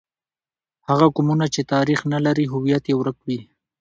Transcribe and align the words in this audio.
هغه 0.89 1.07
قومونه 1.15 1.45
چې 1.53 1.61
تاریخ 1.73 1.99
نه 2.13 2.19
لري، 2.25 2.45
هویت 2.53 2.83
یې 2.89 2.95
ورک 2.97 3.17
وي. 3.25 3.39